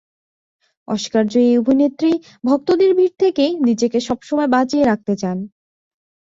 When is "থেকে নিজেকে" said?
3.19-3.99